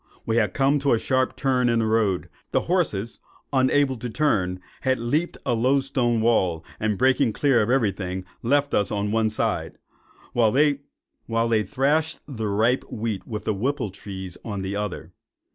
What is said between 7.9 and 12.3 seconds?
thing, left us on one side, while they thrashed